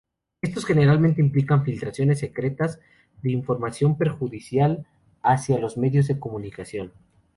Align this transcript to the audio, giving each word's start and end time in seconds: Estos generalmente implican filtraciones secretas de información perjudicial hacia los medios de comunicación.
Estos 0.41 0.65
generalmente 0.65 1.21
implican 1.21 1.63
filtraciones 1.63 2.17
secretas 2.17 2.79
de 3.21 3.31
información 3.33 3.99
perjudicial 3.99 4.87
hacia 5.21 5.59
los 5.59 5.77
medios 5.77 6.07
de 6.07 6.17
comunicación. 6.19 6.91